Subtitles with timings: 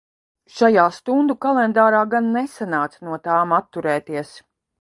[0.59, 4.37] Šajā "Stundu kalendārā" gan nesanāca no tām atturēties.